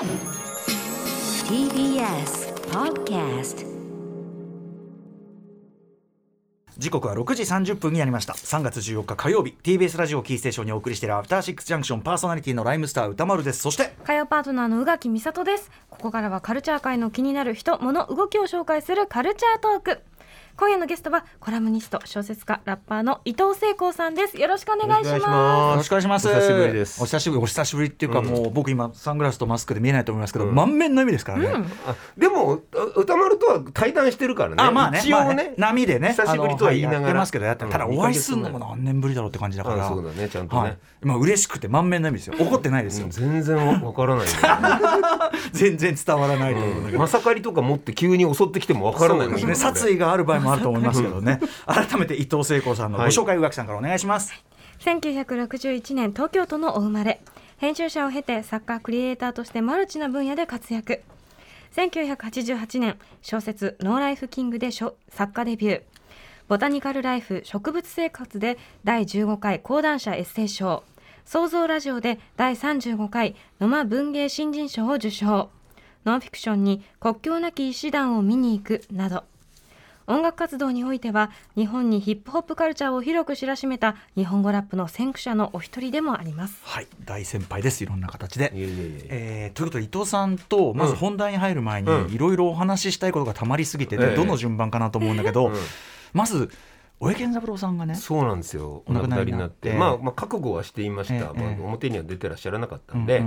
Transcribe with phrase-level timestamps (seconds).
[0.00, 0.08] TBS
[2.70, 3.66] Podcast
[6.78, 8.32] 時刻は6時30分になりました。
[8.32, 13.60] 3月14日火曜日 TBS ラジオキーステーションにお送りしているアフターシックスジャンクションパーソナリティのライムスター歌丸です。
[13.60, 15.70] そして火曜パートナーの宇垣美里です。
[15.90, 20.00] ここからはカルチャー界の気になる人物動きを紹介するカルチャートーク
[20.56, 24.36] 今夜のゲストはコラムニスト小説家ラッパーの伊藤聖光さんです。
[24.38, 25.70] よろしくお願いしまます。
[25.70, 26.28] よろしくお願いします。
[26.28, 27.02] お久しぶりです。
[27.02, 32.62] お久しぶりお久しぶりっていうか、もう僕今サングラスとマスクで見えないと思いますけど、満面の意味ですからね、あでもう
[32.96, 34.56] 歌丸とは対談してるからね。
[34.58, 35.00] あまあね。
[35.02, 35.54] 一応ね,、まあね。
[35.56, 36.08] 波でね。
[36.10, 37.00] 久しぶりとは言いながら。
[37.00, 37.98] はやってますけどやってただうん。
[37.98, 39.86] お会いするのも何年ぶりだろうって感じだから。
[39.86, 40.28] あそうだね。
[40.28, 40.62] ちゃんとね。
[40.62, 42.34] はい、まあ嬉しくて満面の意味ですよ。
[42.44, 44.26] 怒ってないですよ、全然わわからない。
[44.26, 44.32] ね
[45.52, 46.98] 全然伝わらないといううん。
[46.98, 49.54] まさかりとか持って急に襲ってきてもわからないですね。
[49.54, 51.40] 殺意がある場合もあると思いますけどね。
[51.66, 54.00] 改めて伊藤聖子さんのご紹介宇垣さんからお願い。
[54.00, 54.32] します、
[54.80, 57.20] 1961年東京都のお生まれ。
[57.58, 61.02] 編集者を経て作家クリエイターとしてマルチな分野で活躍。
[61.76, 65.82] 1988年小説「ノーライフキング」でしょ作家デビュー。
[66.48, 70.82] ボタニカルライフ植物生活で第15回講談社エッセイ賞
[71.30, 75.48] 創造ラジオで第35回野間文芸新人賞を受賞。
[76.04, 79.22] ノンフィクションに国境なき医師団を見に行くなど。
[80.08, 86.58] 音楽活動においては日本にヒップホップカルチャーを広く知らしめた日本語ラップの先駆者のお一人でもあります。
[86.64, 88.50] はい大先輩ですいろんな形で。
[88.52, 89.50] いやいやいやえ。
[89.54, 92.12] ーということで伊藤さんとまず本題に入る前にうん。
[92.12, 94.16] いろいろお話ししたいことがたまりすぎてて、ええ。
[94.16, 95.54] どの順番かなと思うんだけど、うん。
[96.12, 96.50] まず
[97.00, 98.82] 大江健三郎さんがねそうなんですよ。
[98.86, 99.72] お亡くなりになって。
[99.72, 101.62] まあ、まあ覚悟はしていました、ええまあええ。
[101.62, 103.24] 表には出てらっしゃらなかったんで、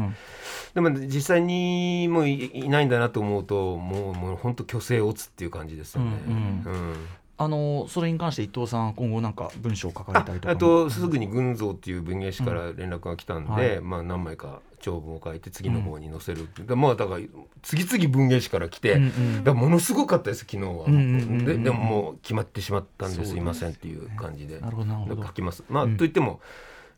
[0.75, 6.11] でも実際にもういいないんだなと思うともうもう本当虚勢落つっていう感じですよね。
[6.27, 13.81] ううんあのそれに関して伊藤さん今後なんか文章を書かれたりとかあもとすぐに群像っていう文芸誌から連絡が来たんで、うんはい。
[13.81, 17.21] まあ、何枚か長文を書いて次の方に載せるって、でまあだから
[17.63, 19.43] 次々文芸誌から来て、うんうん。
[19.43, 20.95] だものすごかったです昨日は、うんうんうんう
[21.41, 23.31] んででももう決まってしまったんです。
[23.31, 24.59] すいませんっていう感じで。
[24.59, 25.63] 書きます。
[25.69, 25.97] まあ、うん。
[25.97, 26.39] といっても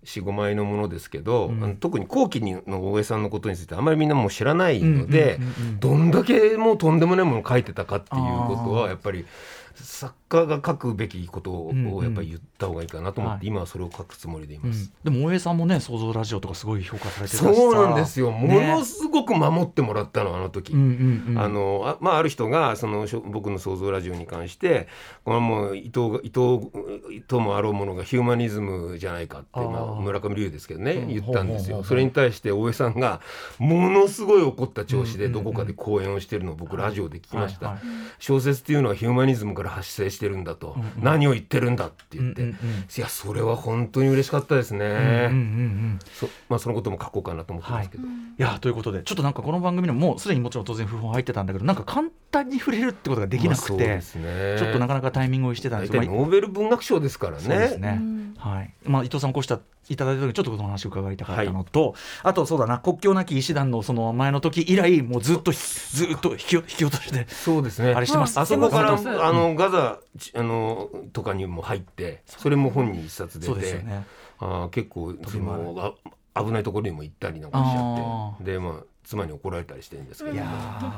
[0.03, 1.63] 45枚のものですけど、うん。
[1.63, 9.25] あの特に後期の大江さんのことについてあまりみんなもう知らないので、うんうんうんうんどんだけもうとんでもないものを書いてたかっていうことはやっぱり
[9.75, 13.47] 作家が書くべきことをやっぱり言った方がいいかなと思って、はい。
[13.47, 14.91] 今はそれを書くつもりでいます。
[15.03, 15.13] うん。
[15.13, 21.39] でも大江さんもね創造ラジオとかすごい評価されてそうなんですよ、もねのすごく守ってもらったのあの時、うんうんうん。
[21.39, 24.87] あのあまあ、ある人がその僕の創造ラジオに関して
[25.23, 26.69] これはもう伊藤が伊藤
[27.11, 31.07] 伊藤もあろうものがヒューマニズムじゃないかってまあ、村上龍ですけどね、うん。
[31.07, 31.83] 言ったんですよ。
[31.83, 33.21] それに対して大江さんが
[33.59, 37.85] ものすごい怒った調子でどこかで講演をしてるのを僕ラジオで聞きました、はいはい。
[38.19, 40.91] 小説っていうのはヒューマニズムから発生してるんだと、うんうん。
[41.01, 42.65] 何を言ってるんだって言って、うんうんうん。
[42.65, 54.55] いやそれは本当に嬉しかったですね、うんうんうんうんそまあ、そのことも書こうかなと思ってますけど、いやということでちょっとなんかこの番組にももうすでにもちろん当然不本入ってたんだけどなんか簡単に触れるってことができなくて、まあそうですね。
[54.59, 57.43] ちょっとなかなかタイミングをしてたんですけど、まあ大体ノーベル文学賞ですからね。
[57.43, 58.35] そうですね、うん。
[58.37, 58.73] はい。
[58.83, 59.55] まあ、伊藤さんお越して
[59.89, 67.93] いただいた時にちょっとこの話を伺いたかったのと、あとそうだな国境なき医師団のその前の時以来もうずっとずっと引き引き落としてそうですね。
[67.93, 69.21] あれしてますあそこからあしてます
[69.55, 74.05] のガザちあのとかにも入って、それも本に一冊出て、ね。
[74.39, 75.95] あー結構その
[76.33, 80.45] あ危ないところにも行ったりなんかしちゃあって、でまあ妻に怒られたりしてるんですけど、いや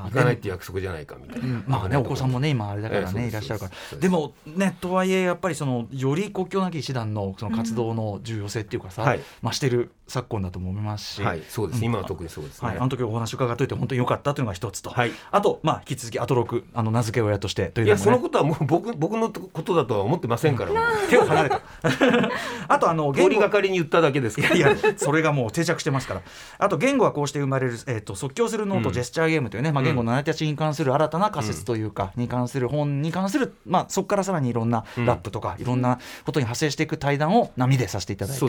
[0.06, 1.47] 行かないって約束じゃないかみたいな。
[1.47, 1.63] うん。
[1.68, 3.97] まあねお子さんもね今あれだからね、ええいらっしゃるから。
[4.00, 9.19] でもねとはいえやっぱりそのより国境なき医師団のその活動の重要性っていうかさ、はい。
[9.44, 11.78] 増してる昨今だと思いますし、はい、そうです。
[11.79, 11.85] うん。
[11.85, 12.68] 今は特にそうですね。
[12.69, 15.12] はい、あの時お話伺っといて本当に良かったというのが一つと、はい。
[15.31, 20.72] あと、まあ、引き続きアトロクあの名付け親としてというのも、ね、いやそのことはもう 僕僕のことだとは思ってませんから。
[20.72, 21.62] もう手を離れた
[22.68, 24.56] あとあの通り語がかりに言っただけですから。
[24.56, 26.22] いやいやそれがもう定着してますから。
[26.57, 28.94] あと言語はこうして生まれる、えー、と即興する脳とうん。
[28.94, 35.06] ジェスチャーゲームというね、まあ、言語の成り立ちに関する新たな仮説というか、に関する本に関する、まあ、そこからさらにいろんなうん。
[35.06, 38.13] ラップとか、いろんなことに派生していく対談を波でさせて。
[38.13, 38.46] いただいて。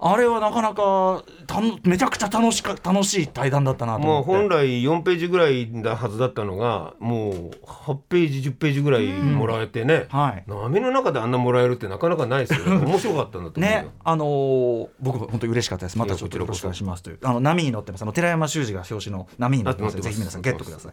[0.00, 4.30] あれはなかなかたのめちゃくちゃ楽しか楽しい対談だったなと思って。
[4.30, 10.44] 本来4ページぐらいだはずだったのがもう8ページ10ページぐらいもらえてね、はい。
[10.46, 12.86] 波の中であんなもらえるってなかなかないですよね。
[12.86, 15.98] 面白かったんだとね、あのー僕も本当に嬉しかったです。
[15.98, 18.02] またちょっとよろしくお願いしますという、あの波に乗ってます。
[18.02, 20.08] あの寺山修司が表紙の波に乗ってますので。
[20.08, 20.92] ぜひ皆さんゲットください。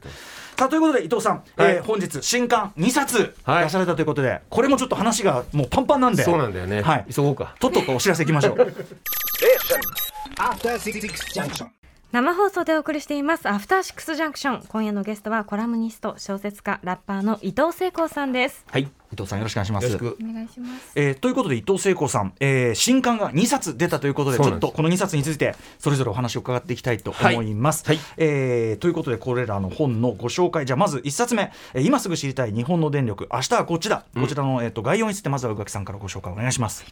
[0.58, 8.58] さあということで伊藤さん、はいえー本日新刊2冊はい出されたということで、これもちょっと話がもうパンパンなんで、そうなんだよね、はい急ごうかとっととお知らせいきましょう。
[11.36, 11.79] Junction.
[12.12, 13.48] 生放送でお送りしています。
[13.48, 18.66] アフターシックスジャンクション今夜のゲストはコラムニスト小説家ラッパーの伊藤聖子さんです。
[18.72, 18.82] はい。
[18.82, 19.84] 伊藤さんよろしくお願いします。
[19.92, 20.18] よろしく。
[20.20, 20.92] お願いします。
[20.96, 27.86] えーということで伊藤聖子さん、えー新刊が2冊出たということでちょっとこの2冊についてそれぞれお話を伺っていきたいと思います。
[27.86, 27.98] はい。
[27.98, 30.66] はいえーということでこれらの本のご紹介。
[30.66, 33.30] じゃあまず1冊目、えー今すぐ知りたい日本の電力。
[33.32, 36.84] 明日はこっちだ、こちらの、えー、と概要についてまずは宇垣さんからご紹介お願いします。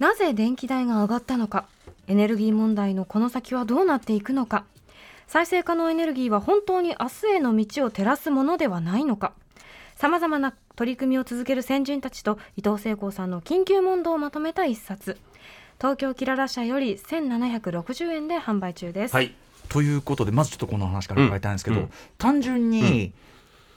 [0.00, 1.66] なぜ電気代が上がったのか。
[2.08, 4.64] エネルギー問題のこの先はどうなっていくのか。
[5.28, 9.34] 再生可能エネルギーは本当に明日への道を照らすものではないのか。
[9.96, 15.18] さまざまな取り組みを続ける先人たちと伊藤聖子さんの緊急問答をまとめた一冊。
[15.78, 19.34] 東京キララ社より1760円で販売中です、はい。
[19.68, 21.82] ということでまずちょっとこの話から伺いたいんですけど、うん。
[21.82, 21.90] うん。
[22.16, 23.12] 単純に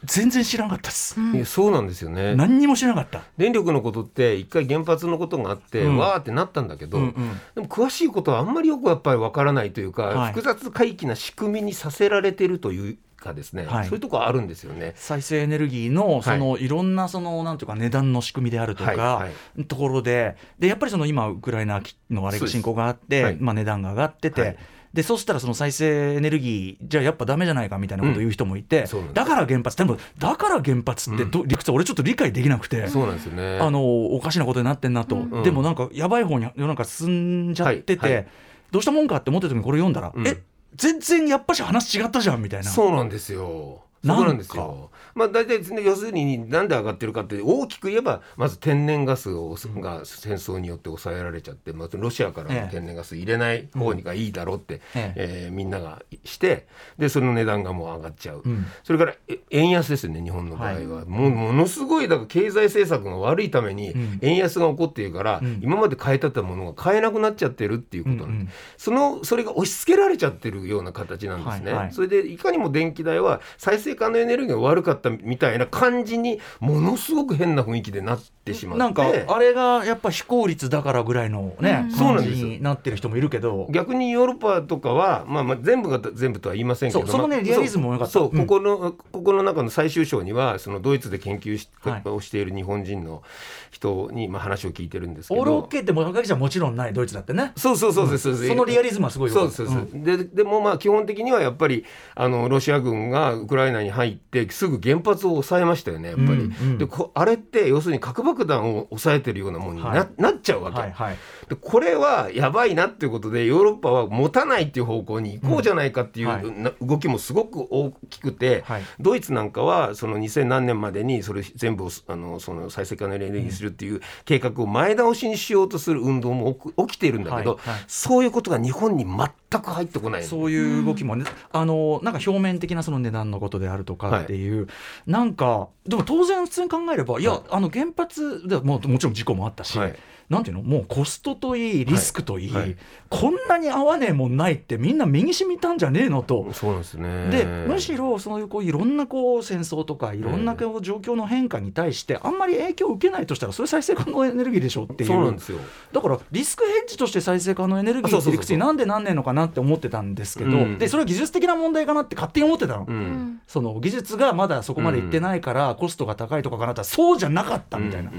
[0.05, 1.19] 全然知らなかったです。
[1.19, 1.35] うん。
[1.35, 2.35] いやそうなんですよね。
[2.35, 3.21] 何にも知らなかった。
[3.37, 5.97] 電力のことって一回原発のことがあって、うん。
[5.97, 7.13] わーってなったんだけど、うんうん。
[7.55, 10.33] でも詳しいことはあんまりよくやっぱりわからないというか、はい。
[10.33, 13.85] 複雑回帰な仕組みにさせられてるというかですね、はい。
[13.85, 14.93] そういうところあるんですよね。
[14.95, 16.67] 再生エネルギーのそのい。
[16.67, 18.97] ろんなそのなんていうか値段の仕組みであるとはい。
[18.97, 19.27] かは
[19.57, 19.65] い。
[19.65, 23.37] ところででやっぱりその今ウクライナのあれ侵攻があっはてい。
[23.39, 24.51] まあ値段が上がってはい。
[24.53, 24.57] て
[24.93, 32.87] でそうしたらその再生エネルギーじゃあやっぱダメじゃないかみたいなことを言う人もいてそうなんだから原発でもだから原発ってど理屈俺ちょっと理解できなくて。
[32.87, 33.59] そうなんですよね。
[33.59, 38.27] あのおかしなことになってんなと、うんでもなんかやばい方に世の中進んじゃってて、はいはい
[38.71, 40.41] どうしたもんかって思ってた時にこれ読んだら、うんえ
[40.75, 42.69] 全然やっぱし話違ったじゃんみたいな。
[42.71, 43.82] そうなんですよ。
[44.05, 44.91] そうなんですよ。
[45.15, 55.47] まあ大体ですね要するになんで上がってるかって大きく言えばまず天然ガスをが戦争によって抑えられちゃって、まずロシアから天然ガス入れない方がいいだろうって、ええ。
[55.49, 56.67] ーみんながして
[56.97, 58.41] でその値段がもう上がっちゃう。
[58.43, 58.65] うん。
[58.83, 61.05] それからえ円安ですよね日本の場合は、はい。
[61.05, 64.19] もうものすごいだから経済政策が悪いためにうん。
[64.21, 65.59] 円安が起こっているから、うん。
[65.61, 68.51] 今まで買えてたものが買えなくなっちゃってるっていうことなんで。
[68.77, 69.07] す、うんうん。
[69.11, 71.93] そのそれが押し付けられちゃってるような形なんですね、はいはい。
[71.93, 78.79] それでいかにも電気代は再生可能エネルギーが悪かったみたいな感じにものすごく変な雰囲気でなってしまって。
[78.79, 83.67] なんかあれがやっぱ非効率だからぐらいのね、うん感じになってる人もいるけど。
[83.69, 87.07] 逆にヨーロッパとかは、まあ、まあ全部が全部とは言いませんけど。
[87.07, 88.13] そのねまあリアリズムも良かった。
[88.13, 88.45] そううん。
[88.45, 92.09] ここの、ここの中の最終章にはそのドイツで研究し、はい。
[92.09, 93.23] をしている日本人の
[93.71, 97.53] 人に、まあ、話を聞いてるんですけオールオッどケーってもうじゃもちろんないドイツだってね。
[97.55, 99.51] そうそうそうそうそう、そのリアリズムはすごい良かった。
[99.51, 101.85] そうそうそう、ででもまあ基本的にはやっぱり
[102.15, 106.77] あのロシア軍がウクライナに入ってすぐ原発を抑えましたよねやっぱり、うんうん。
[106.77, 110.21] でこあれって要するに核爆弾を抑えてるようなもんにな,、はい。
[110.21, 111.17] なっちゃうわけ、はいはい。
[111.49, 118.81] でこれはやばいなっていうことでヨーロッパは持たないっていう方向に行こうじゃないかっていう、動きもすごく大きくて、はい。
[118.99, 126.57] ドイツなんかはその2000何年までにそれ全部をあのその再生可能エネルギーにするっていう計画を前倒しにしようとする運動も
[126.87, 134.67] 起きているんだけど、そういうことが日本に全く入ってこないそういう動きもね、あのなんか表面的なその値段のことであるとかっていう、
[135.05, 137.41] なんかでも当然普通に考えればいや、はい。
[137.49, 139.95] あの原発ではもうもちろん事故もあったし、はい。
[140.29, 140.63] なんていうの？
[140.63, 142.63] もうコストといいリスクといい、はい。
[142.63, 142.77] はい。
[143.09, 146.47] こんなに合わねえもんないってみんな身に染みたんじゃねえのと。
[146.53, 147.29] そうなんですね。
[147.29, 155.09] でむしろそういうこういろんなこう戦争とかいろんなこう状況の変化に対してあんまり影響を受けないとしたらそれ再生可能エネルギーでしょっていう。
[155.09, 155.59] そうなんですよ。
[155.91, 160.77] だからリスクヘッジとして再生可能エネルギーって理屈になんでなんねえのかなって思ってたんですけど、うん。
[160.77, 162.97] でそれは技術的な問題かなって勝手に思ってたの、ううん。
[162.97, 168.11] んその技術がまだそこまでいってないからコストが高いとかかなったらそうじゃなかったみたいな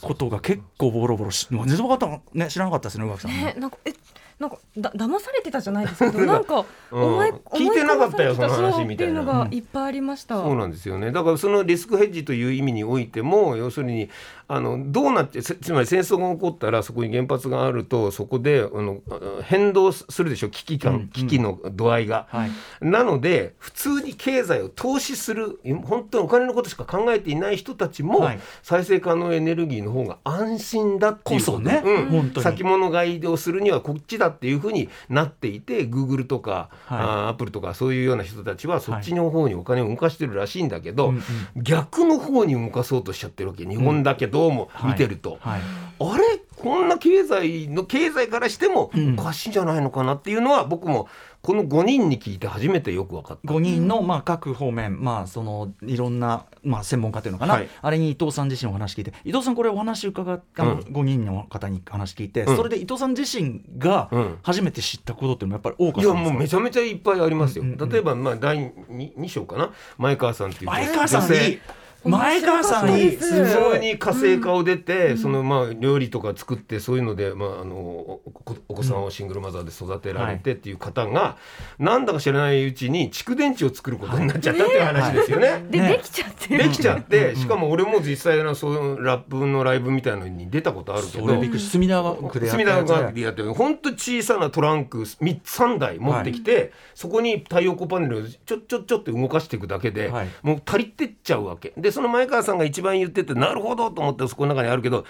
[0.00, 3.30] ことが結構ボロボロし全然分かったのね知らなかったですね宇垣さん。
[3.32, 3.92] ねねなんかえ
[4.38, 7.02] なんかだ騙されてたじゃないですけど なんかうん。
[7.02, 11.12] 思い聞いてなかったよその話そうみたいなっていうのがいっぱいありました、そうなんですよね。
[11.12, 14.10] だからそのリスクヘッジという意味においても要するに
[14.46, 22.26] あのどうなってつつまり戦争が起こったらそこに原発があるとそこであのあ変動するでしょ危機感、うん危機の度合いが。
[22.30, 22.50] はい。
[22.80, 28.40] なので普通に経済を投資する本当にお金のことしか考えていない人たちも、はい。
[28.62, 31.82] 再生可能エネルギーの方が安心だっていうこそね。
[31.84, 32.06] うん。
[32.06, 32.44] 本当に。
[32.44, 36.98] 先物買いをするにはこっちだっていうふうになっていて Google とか、はい。
[36.98, 41.62] あー Apple とかそういうような人たちはそっちの方にお金を動かしてるらしいんだけど、うんうん。
[41.62, 43.64] 逆の方に動かそうとしちゃってるわけ。
[43.66, 45.38] 日本だけどうも見てると。
[45.40, 45.60] はい。
[46.00, 46.24] あれ？
[46.56, 49.18] こんな経済の経済からしてもうん。
[49.18, 51.08] おかしいんじゃないのかなっていうのは僕も
[51.42, 53.52] この5人に聞いて初めてよく分かった。
[53.52, 57.68] 5人のまあ各方面、まあ、そのいろんなまあ専門家というのかな、はい。
[57.82, 60.78] あれに伊藤さん自身お話聞いて伊藤さんこれお話伺ったあのうん。
[60.80, 62.56] 5人の方に話聞いて、うん。
[62.56, 64.38] それで伊藤さん自身がうん。
[64.42, 67.64] 初めて知ったことっていうのはやっぱり多かいやったんですかもうめちゃめちゃいっぱいありますよ。
[67.64, 67.88] うんうんうん。
[67.88, 69.70] 例えばまあ第 2, 2章かな？
[69.98, 71.60] 前川さんっていう前川さん女性いい
[72.04, 73.16] 前川さんいい。
[73.16, 73.48] 面白かったです。
[73.48, 78.20] すご普通に家政科を出て、そのまあ料理とか作ってそういうので、まあ、あの
[78.68, 81.36] お子さんをシングルマザーで育てられてっていう方が、
[81.78, 85.64] なんだか知らないうちに蓄電池を作ることになっちゃったっていう話ですよね。
[85.70, 85.88] で、ね。
[85.88, 100.28] できちゃってできちゃって、しかも俺も実際のそういうラップのライブみたいのに出たことあるけど隅田川区でやってる本当小さなトランク3 3台持ってきて、そこに太陽光パネルをちょちょちょって動かしていくだけで、はい。
[100.42, 101.72] もう足りてっちゃうわけ。
[101.76, 105.06] でその前川さんが一番言っててなるほどと思ってそこの中にあるけど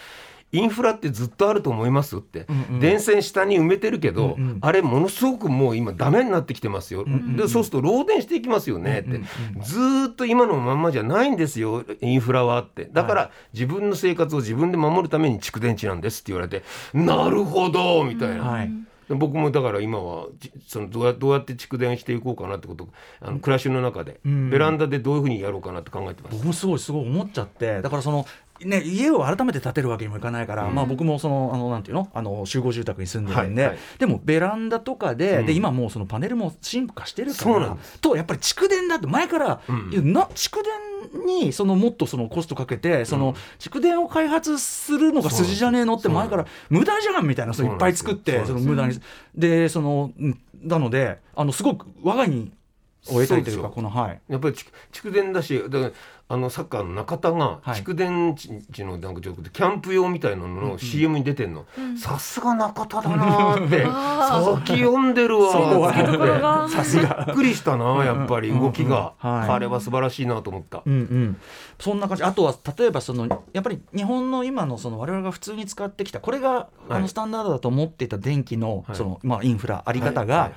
[0.53, 2.47] インフラってずっとあると思いますって、
[2.79, 7.05] 電線下に埋めてるけど、あれものすごくもう今ダメになってきてますよ、
[7.37, 9.21] でそうすると漏電していきますよねって、
[9.65, 12.89] ずーっと今のまんまじゃないんですよインフラはって。
[12.93, 16.63] だから自分の生活を自分で守るために蓄電池なんですって言われて
[16.93, 18.45] なるほどみたいな。
[18.45, 18.69] はい。
[18.69, 18.73] で
[19.09, 22.89] 僕もだから今はじそのどうやどうやって蓄電していこうかなってこと
[23.21, 24.51] あの暮らしの中で、ん。
[24.51, 26.37] ベランダでどういうふうにやろうかなって考えてます？
[26.37, 28.27] 僕もすごいすごい思っちゃってだからその
[28.61, 32.09] ね、家を改めて建てるわけにもいかないから、まあ、僕もそのあのなんていうの？
[32.15, 33.81] あの集合住宅に住んでるんで、はいはい。
[33.99, 35.47] でもベランダとかで,、うん。
[35.47, 40.13] で今もうそのパネルも進化してるかそうならとやっぱり蓄電だって前から、うん。
[40.13, 40.94] な蓄電
[41.27, 49.01] にそのもっとそのコストかけてその蓄電を開発するのが筋じゃねえのって前から無駄じゃんみたいな人いっぱい作ってその無駄に。
[49.35, 52.51] でそのうんなのであのすごく我がに
[53.09, 54.21] を得たいというかこのはい。
[54.29, 55.91] やっぱり蓄蓄電だしだから
[56.27, 57.71] あのサッカーの中田がはい。
[57.83, 58.35] 蓄電
[58.71, 61.67] 池のなんかちょっとキャンプ用みたいなのの CM に出てんの、
[61.99, 66.77] さすが中田だなーって あ先読んでるわーって。
[66.77, 67.25] さすが。
[67.27, 68.49] びっくりしたなやっぱり。
[68.59, 69.31] 動きが、うん。
[69.31, 69.49] うんはい。
[69.49, 70.83] 彼は素晴らしいなと思った。
[70.87, 71.37] うんうん、
[71.79, 72.25] そんな感じ。
[72.25, 77.03] あとは例えばそのやっぱり日本の今のその我々が普通に使ってきたこれがあはい。
[77.03, 78.97] のスタンダードだと思っていた電気のはい。
[78.97, 80.29] そのまあインフラあり方はい。
[80.31, 80.53] はが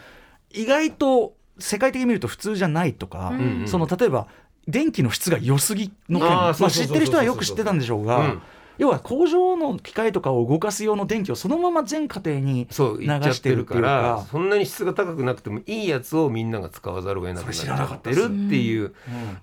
[0.52, 3.34] 意外と世界的に見ると普通じゃないとか、
[3.66, 4.28] その例えば
[4.68, 6.30] 電気の質が良すぎの件。
[6.30, 8.42] まあ知ってる人はよく知ってたんでしょうが、うん
[8.78, 14.26] 要は工場の機械とかを動かす用の電気をそのまま全家庭にそう流言っちゃってるしてるからか。
[14.32, 18.94] そんなに質が高くなくてもいいやつをみんなが使わざるを得なくなってるっていう、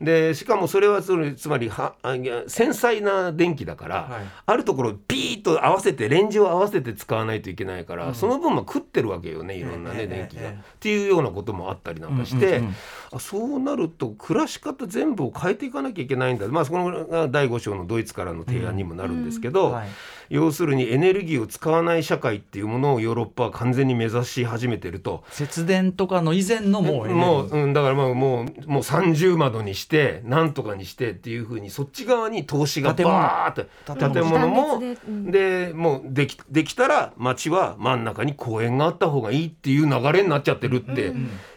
[0.00, 4.24] でしかもそれはそのつまりはあいや繊細な電気だから、はい。
[4.46, 12.74] あるところピーッと合わせてレンジを合わせて使わないといけないから、その分は食ってるわけよねいろんなね、ええ電気が、ええっていうようなこともあったりなんかして、うんうんうん
[13.14, 16.48] あそうなると暮らし方全部を変えていかなきゃいけないんだ。
[16.48, 19.88] まあそのが第5章のドイツからの提案にもなるんですけど、はい。
[20.30, 25.22] 要するにエネルギーを使わない社会っていうものをヨーロッパは完全に目指し始めてると。
[25.30, 33.18] 節電とかの以前のもうもう、うん、だからまあもうもう三重窓にしてなんとかにしてっていうふうにそっち側に投資が建物。
[33.18, 34.30] バーって建物。
[34.30, 34.98] 建物もで。
[35.06, 35.30] うん。
[35.30, 41.12] でもうできできたら町は真ん中に公園があった方がいいっていう流れになっちゃってるって、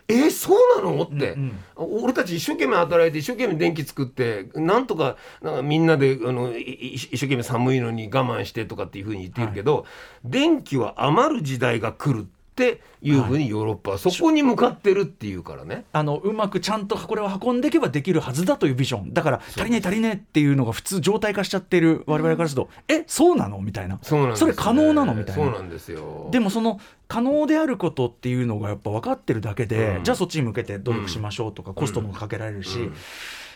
[0.09, 1.03] えそうなの？
[1.03, 9.85] って、うん俺たち一生懸命働いて一生懸命電気作ってなんとかなんかみんなであのいい一生懸命寒いのに我慢してとかっていうふうに言ってるけど、
[10.23, 15.85] 電気は余る時代が来るっていうふうにヨーロッパはそこに向かってるっていうからね。
[15.93, 19.13] あのうまくちゃんとこれを運んでいけばできるはずだというビジョン。
[19.13, 23.59] だから足りねえ足りねえっていうのが普通状態化しちゃってる我々からすると、えそうなの？
[23.59, 23.99] みたいな。
[24.01, 24.45] そうなんね。
[24.45, 25.13] れ可能なの？
[25.13, 25.43] みたいな。
[25.43, 26.29] そうなんですよ。
[26.31, 30.03] でもその可能であることっていうのがやっぱ分かってるだけで、うん。
[30.03, 32.93] じゃあそっちに向けて努力しましょうとか、コストもかけられるし、うん。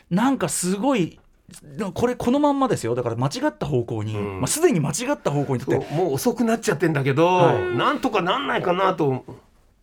[0.10, 1.21] なんかすごい
[1.94, 2.96] これこのまんまですよ。
[2.96, 4.40] だから間違った方向に、うん。
[4.40, 7.76] まあ、すでに間違った方向にもう遅くなっちゃってんだけど、はい。
[7.76, 9.26] なんとかなんないかなと。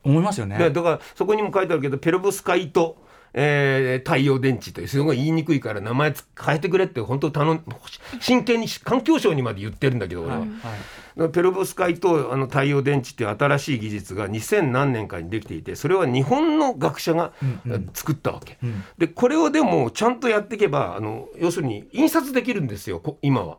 [0.04, 0.56] 思いますよね。
[0.58, 2.96] でだからそこにも書いてあるけどペロブスカイト、
[3.40, 7.64] えー太陽電池というすごい言いにくいから名前つ変えてくれって本当頼ん
[8.21, 10.40] 真剣に環境省にまで言ってるんだけど俺は。
[10.40, 10.49] はい
[11.33, 17.33] ペロブスカイトあの太陽電池っていう新しい技術が2000何年かにできていてそれは日本の学者が
[17.92, 23.59] 作ったわけ、んでこれをでもちゃんとやっていけばあの要するに印刷できるんですよこ今は。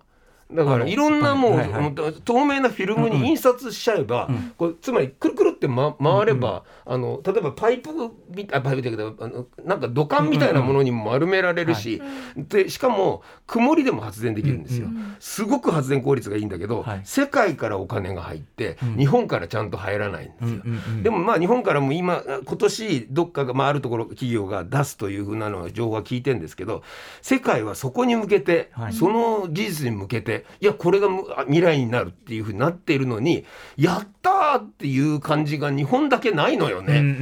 [0.51, 1.93] だからいろんなもう、はいはい。
[2.25, 7.91] 透明なフィルムに印刷しちゃえば、これつまりくるくるって、ま、回れば、あの例えばパイプ
[8.33, 12.01] みあパイプだけどあのなんか土管みたいなものにも丸められるし、
[12.35, 14.87] でしかも曇りでも発電できるんですよ、
[15.19, 17.01] すごく発電効率がいいんだけど、はい。
[17.03, 20.61] 世界からお金が入って、日本からちゃんと入らないんですよ。
[20.65, 21.03] うんうんうん。
[21.03, 26.81] でもまあ日本からも今今年どっかが、まあ、あるところ企業が出すというふうなのは情報は聞いてるんですけど
[27.21, 28.93] 世界はそこに向けて、はい。
[28.93, 31.07] その技術に向けていやこれが
[31.45, 33.45] 未来になるっていうふうになっているのに
[33.77, 36.99] やったーっていう感じが日本だけないのよね。
[36.99, 37.13] うんうんう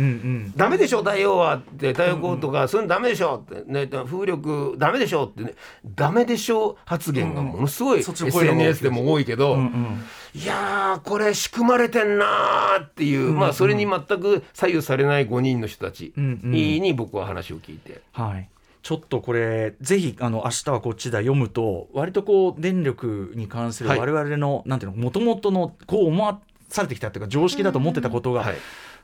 [0.50, 0.54] ん。
[0.56, 5.54] ダメでしょ太陽はって太陽光とかそういうのダメでしょって、ね、風力ダメでしょってね
[5.86, 10.04] ダメでしょ発言がものすごい SNS でも多いけど、うんうん。
[10.34, 18.02] いやーこれ仕組まれてんなーっていう、まあそれに全く左右されない5人の人たちに僕は話を聞いて。
[18.12, 18.50] はい
[18.88, 24.00] ちょっとこれぜひあの明日はこっちだ読むと割とこう電力に関するはい。
[24.00, 26.40] 我々の、なんていうのもともとのこう思わ
[26.70, 28.56] されてきたっていうか常識だと思ってたことが、はい。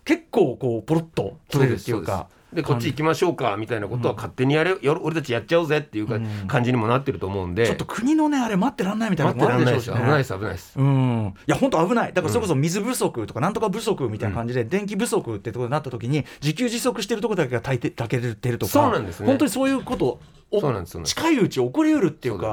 [0.05, 2.29] 結構こうポロッと取れるっていうか。
[2.53, 6.07] でこっち行きましょうかみたいなことは勝手にやれ、俺たちやっちゃおうぜっていう
[6.47, 7.65] 感じにもなってると思うんで。
[7.65, 9.93] ちょっと国のねあれ待ってらんないみたいな待ってのもあるでしょ。
[9.93, 10.05] うしね。
[10.05, 10.79] 危ないです危ないです。
[10.79, 12.13] うん、いや本当危ない。
[12.13, 19.27] だからそれこそ水不足とかなんとか不足みたいな感じで、電気不足ってところになった時に自給自足してるところだけが炊いて炊けてるとかそうなんですね。
[19.27, 20.19] 本当にそういうこと
[20.55, 22.51] おそうなんです近いうち起こりうるっていうか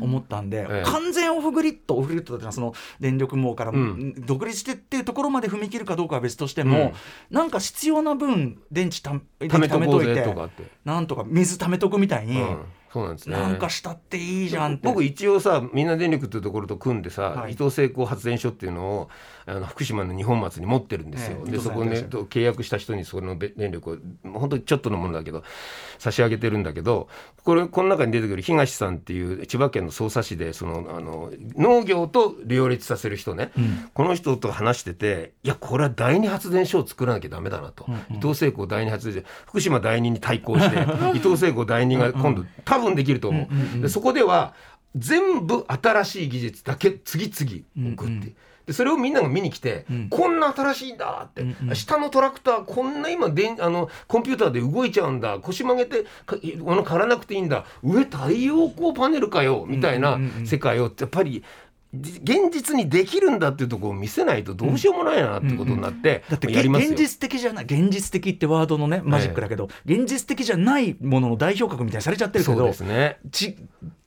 [0.00, 0.82] 思ったんで、ええ。
[0.86, 4.14] 完全オフグリッドオフグリッドっていうのはその電力網からうん。
[4.24, 6.92] 独立してっていうところまで踏み切るかどうかは別としても、
[7.28, 12.58] なんか必要な分電池た貯めとこうぜとかって、なんとか水貯めとくみたいに、うん、
[12.92, 13.36] そうなんですね。
[13.36, 14.88] なんかしたっていいじゃんって。
[14.88, 17.52] 僕一応さみんな電力っていうところと組んでさ、はい。
[17.52, 19.10] 伊東製鋼発電所っていうのを
[19.50, 25.42] あの福島の二本松に持ってるんですよ、えでそこね契約した人にそのべ電力を本当にちょっとのものだけど
[25.98, 27.08] 差し上げてるんだけど
[27.42, 33.52] これこの中に出てくる東さんっていう千葉県の匝瑳市でそのあの農業と両立させる人ね、
[33.94, 40.76] この人と話してていやこれは第二発電所を作らなきゃダメだなと、伊東製鋼第二発電所福島第二に対抗して
[41.16, 43.82] 伊東製鋼第二が今度多分できると思う。
[43.82, 44.54] でそこでは
[44.96, 48.32] 全部新しい技術だけ次々送って、
[48.66, 51.44] でそれをみんなが見に来て、こんな新しいんだって、
[51.74, 55.38] 下のトラクターこんな今でんあのコンピューターで動いちゃうんだ。
[55.38, 57.64] 腰曲げてか物刈らなくていいんだ。
[57.82, 59.64] 上太陽光パネルかよ。
[59.68, 61.44] みたいな世界をやっぱり。
[61.92, 73.18] じ現実にできるんだっていうところを見せないとどうしようもないなってことになって、だって現実的じゃない現実的ってワードのねマジックだけど、現実的じゃないものの代表格みたいにされちゃってるけそうどですね。
[73.32, 73.56] ち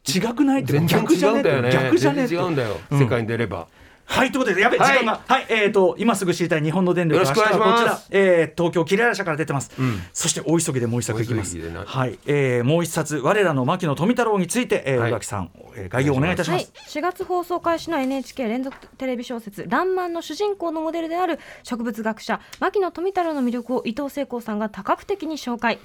[0.07, 1.71] 違くないって全然逆じゃね違うんだよね。
[1.71, 2.99] 逆じゃね全然違うんだよ、うん。
[2.99, 3.67] 世界に出れば
[4.05, 5.21] はいということでやべ、はい時間が。
[5.27, 5.45] はい。
[5.49, 7.69] えー、と今すぐ知りたい日本の電力よろしくお願いします。
[7.69, 10.01] 明日はこちら、えー東京キララ社から出てます、うん。
[10.13, 11.57] そして大急ぎでもう一作いきます。
[11.57, 15.11] はい、えーもう一冊我らの牧野富太郎について、えーはい。
[15.11, 25.79] 宇垣さん、えー概要お願いいたしまはいす、、4月放送開始の NHK 連続テレビ小説「らんまん」の主人公のモデルである植物学者牧野富太郎の魅力を伊藤聖子さんが多角的に紹介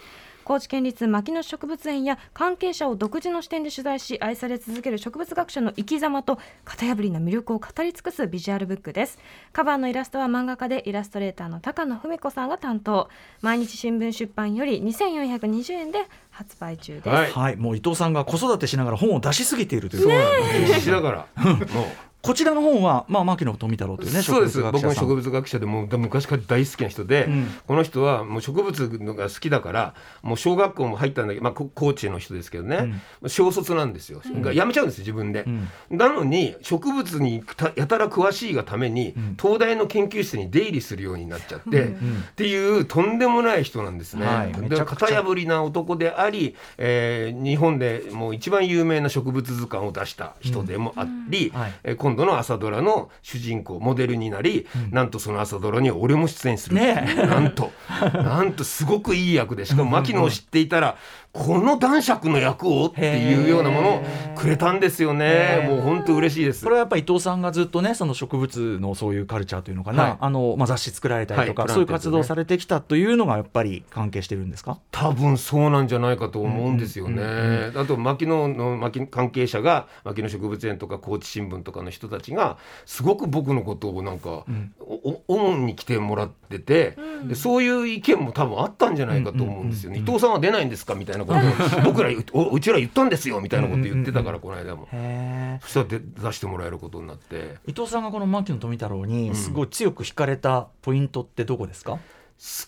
[0.49, 9.19] 高知県立牧野植物園や関係者を独自の視点で取材し愛され続ける植物学者の生き様と型破りな魅力を語り尽くすビジュアルブックです。
[9.53, 13.11] カバーのイラストは漫画家でイラストレーターの高野文子さんが担当。
[13.43, 17.31] 毎日新聞出版より2420円で発売中です、はい。
[17.31, 20.03] はい、もう伊藤さんが子育てしながら本を出しすぎているという。
[20.05, 21.45] そうなの必死だから。
[21.45, 24.61] もうこちらの本は、まあ、牧野富太郎というねそうです。
[24.61, 27.47] 僕も植物学者でもう昔から大好きな人で、うん。
[27.67, 35.45] この人はもう植物のが好きだからもう小学校も入ったんだけど、まあ、こ高知の人ですけどね、小卒なんですよ、が辞めちゃうんですよ自分で、
[35.91, 41.91] なのに植物にたやたら詳しいがために、東大の研究室に出入りするようになっちゃって、っ
[42.35, 44.27] ていうとんでもない人なんですね。
[44.27, 44.53] はい。
[44.69, 51.75] 型破りな男であり、えー日本でもう一番有名な植物図鑑を出した人でもあり、はい。
[51.85, 56.77] えー今度の朝ドラの主人公モデルになり、なんとその朝ドラには俺も出演する。
[56.77, 57.71] ねなんと。
[58.15, 60.97] なんとすごくいい役でしかも牧野を知っていたら
[61.33, 64.03] この男爵の役をっていうようなものを
[64.35, 65.67] くれたんですよね。
[65.69, 66.65] もう本当嬉しいです。
[66.65, 70.17] これはやっぱり伊藤さんがずっとねその植物のそういうカルチャーというのかな、はい。
[70.21, 71.71] あのまあ、雑誌作られたりとか、はい。
[71.71, 74.79] そういう活動をされてきたというのがやっぱり関係してるんですか？
[74.91, 77.73] 多分そうなんじゃないかと思うんですよね。
[77.77, 84.45] あと牧野の牧関係者が牧野植物園とか高知新聞とかの人たちがすごく僕のことをなんか、
[84.81, 89.99] おお主に来てもらってて、でそういう意見も多分あったんじゃないかと思うんですよね。
[89.99, 90.95] 伊藤さんは出ないんですか？
[90.95, 91.39] みたいなこと
[91.79, 94.89] を僕らおうちら言ったんですよみたいなこと言ってたからこの間も。
[94.93, 97.57] へそしたらで出してもらえることになって。
[97.67, 101.99] 伊藤さんがこの牧野富太郎にすごい強く惹かれたポイントってどこですか、好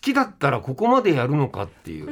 [0.01, 2.11] きだったらここまでやるのかっていう、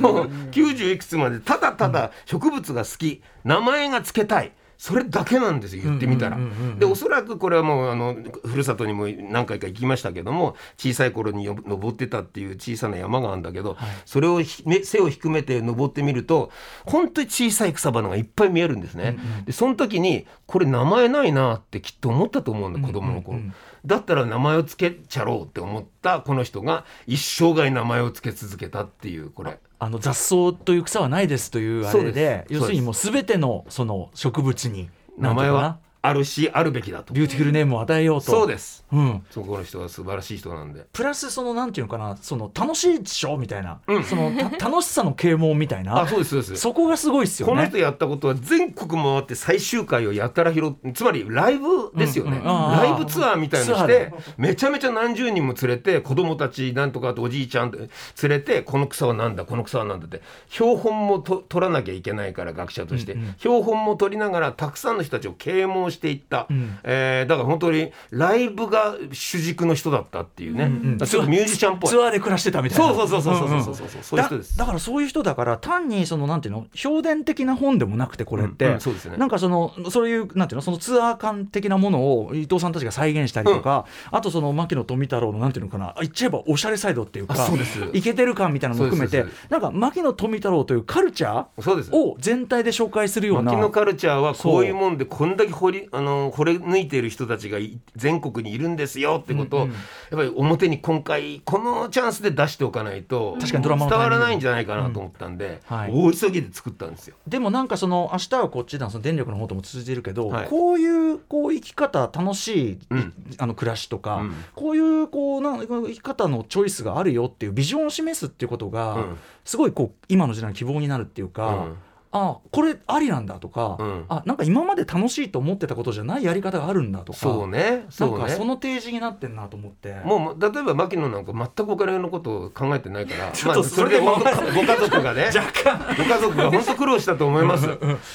[0.00, 3.22] もう90いくつまでただただ植物が好き。
[3.44, 6.36] 名前が付けたいそれだけなんですよ言ってみたら。
[6.36, 16.52] うんうんうんうんでおそらくこれはもうあのふるさとにも何回か行きましたけども小さい頃によ登ってたっていう小さな山があるんだけど、それを背を低めて登ってみると
[16.86, 19.18] 本当に小さい草花がいっぱい見えるんですね。
[19.44, 23.40] でその時にこれ名前ないなってきっと思ったと思うんだ子供の頃。
[23.84, 29.58] だったら名前を付けちゃろうって思ったこの人が一生涯名前を付け続けたっていうこれ。
[29.80, 37.12] あの雑草という草はないですというあれで要するにもうすべてのその植物に名前はあるしあるべきだと。
[37.12, 38.30] ビューティフルネームを与えようと。
[38.30, 38.84] そうです。
[38.92, 40.86] うん、そこの人は素晴らしい人なんで。
[40.92, 42.16] プラスそのなんていうのかな？
[42.16, 43.36] その楽しいでしょ？
[43.36, 44.04] みたいな、うん。
[44.04, 46.02] そのた 楽しさの啓蒙みたいな。
[46.02, 46.56] あそうですそうです。
[46.56, 47.52] そこがすごいっすよね。
[47.54, 54.12] この人やったことは全国回って最終回をやたら拾つまりライブですよね、うんうんライブツアーみたいのツアーしてで。
[54.36, 57.88] めちゃめちゃ何十人も連れて子供たちなんとかとおじいちゃん連
[58.22, 63.34] れてこの草はなんだこの草はなんだって標本もと取らなきゃいけないから学者として、うんうん。
[63.38, 66.78] 標本も取りながらたくさんの人たちを啓蒙していった、ん。
[66.84, 71.90] えーだから本当にライブが主軸の人だったっていうね、んちょっとミュージシャンっぽい。
[71.90, 72.94] ツアーで暮らしてたみたいな。
[72.94, 73.48] そうそうそうそうそう。
[73.48, 76.66] そううんそうそうそういう人ですだだからそういう人だから単にそのなんていうの？
[76.74, 79.16] 評伝的な本でもなくてこれって、うんうんそうですね。
[79.16, 80.62] なんかそのそういうなんていうの？
[80.62, 85.94] そのツアー感的なものを伊藤さんたちが再現したりとか、あとその牧野富太郎のなんていうのかな？
[86.00, 87.80] 言っちゃえばおしゃれサイドっていうかあそうです。
[87.92, 93.52] イケてる感みたいなのも含めてなんか牧野富太郎というカルチャーを全体で紹介するような。
[93.52, 99.74] 牧野カルチャーはこういうもんでこんだけ掘りあの掘り抜いている人たちがい全国にいるんですよってことを、うんうん。
[99.74, 105.76] やっぱり表に今回このチャンスで出しておかないと確かにドラマの伝わらないんじゃないかなと思ったんで、うん。
[105.76, 105.90] はい。
[105.92, 107.16] 大急ぎで作ったんですよ。
[107.26, 110.48] でもなんかその明日はこっちだその電力の方とも続いてるけど、はい。
[110.48, 113.12] こういうこう生き方楽しい、うん。
[113.38, 114.34] あの暮らしとか、うん。
[114.54, 119.18] こういうこうなん生き方のチョイスがあるよっていうビジョンを示すっていうことが、うん。
[119.44, 121.76] すごいこう今の時代の希望になるっていうか、うん
[122.10, 124.04] あこれありなんだとか、うん。
[124.08, 127.84] あなんか今まで楽しいと思ってたことじゃないやり方があるんだとかそうね。
[127.86, 128.24] なそうね。
[128.24, 129.94] んかその提示になってんなと思って。
[130.04, 135.28] もう例えば牧野なんか全くお金のことを考えてないから ちょっとまあそれでご家族がね
[135.98, 137.68] ご家族が本当苦労したと思います。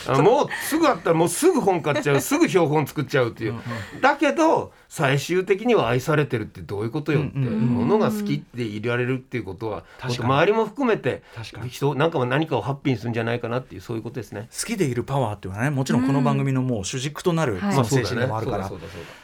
[0.08, 3.56] あもうすぐあったらもうすぐ本買っちゃうすぐ標本作っちゃうっていう。
[4.01, 7.60] だけど最終的には愛されてるってどういうことよってうんうんうん。
[7.62, 10.25] ものが好きっていられるっていうことは確かに。
[10.25, 11.69] 周りも含めて確かに。
[11.71, 14.49] 人なんかは何かをハッピーにするんじゃないかなっていうそういうことですね。
[14.56, 18.71] 好きでいるパワーっていうのはねもちろんこの番組のもう主軸となる、はいその精神でもあるから。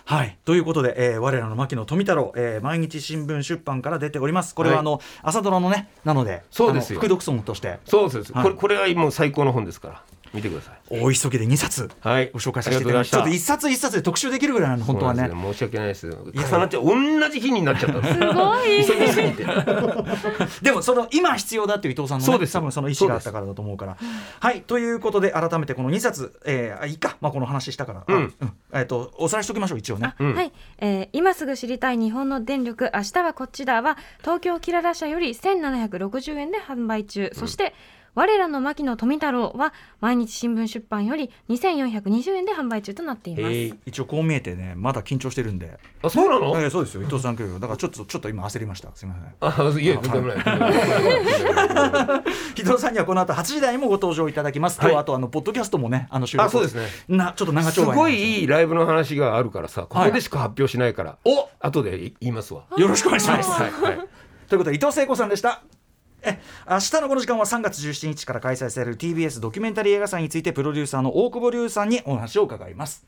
[0.05, 4.55] はい、ということで、えー我らの牧野富太郎、えー毎日新聞出版から出ております。
[4.55, 4.81] これははい。
[4.81, 6.99] あの、朝ドラのねなのでそうですよ。
[6.99, 7.77] 副読書として。
[7.85, 8.43] そうです、はい。
[8.43, 10.03] これこれはもう最高の本ですから
[10.33, 11.01] 見てください。
[11.01, 13.11] 大急ぎで2冊はい、ご紹介させていただきます。
[13.11, 15.21] ちょっと一冊一冊で特集できるぐらいなの本当はね。
[15.21, 16.07] そうなんです申し訳ないです。
[16.07, 16.85] や重なっちゃう。
[16.85, 18.13] 同じ日になっちゃったす。
[18.13, 18.85] すごい。
[18.85, 19.45] 急ぎすぎて。
[20.61, 22.53] でもその今必要だっていう伊藤さんの、ね、そうです。
[22.53, 23.97] 多分その意思があったからだと思うから。
[24.39, 24.61] はい。
[24.61, 28.33] ということで改めてこの2冊、えー、あいいか、まあ、この話したから、あうん。
[28.73, 30.13] えっ、とおさらいしておきましょう一応ね。
[30.17, 37.73] あはい、えー今すぐ知りたい日本の電力明日はこっちだは東京キララ社より1760円で販売中、そして
[38.15, 45.79] 我らの牧野富太郎は毎日新聞出版より2420円で販売中となっています、えー一応こう見えてねまだ緊張してるんで。
[46.01, 46.59] あそうなの？
[46.59, 47.01] えーそうですよ。
[47.01, 47.59] 伊藤さん来るよ。
[47.59, 48.89] だからちょっとちょっと今焦りました。
[48.93, 49.75] すみません。
[49.75, 50.37] あいやとんでもない。
[52.57, 54.79] 伊藤さんにはこの後8時台にもご登場いただきます。
[54.79, 54.89] はい。
[54.89, 56.47] 今日はあとあのポッドキャストもねあの収録。
[56.47, 56.87] あそうですね。
[57.07, 57.87] なちょっと長丁す。
[57.87, 62.63] 場ごいいいライブの話があるからさここでしか発表しないから、お後で言いますわ。
[62.77, 63.49] よろしくお願いします。
[63.49, 63.95] はいはい。
[64.47, 65.61] ということで伊藤聖子さんでした。
[66.21, 73.05] え明日のこの時間は3月17日から開催される TBS ドキュメンタリー映画祭についてプロデューサーの大久保龍さんにお話を伺います。